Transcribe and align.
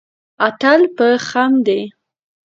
اتل 0.47 0.81
په 0.95 1.07
خښم 1.27 1.53
دی. 1.67 1.81